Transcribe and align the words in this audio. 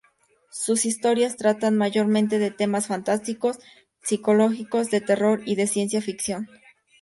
Sus 0.49 0.85
historias 0.85 1.37
tratan 1.37 1.77
mayormente 1.77 2.39
de 2.39 2.49
temas 2.49 2.87
fantásticos, 2.87 3.59
psicológicos, 4.01 4.89
de 4.89 4.99
terror 4.99 5.43
y 5.45 5.53
de 5.53 5.67
ciencia 5.67 6.01
ficción. 6.01 6.49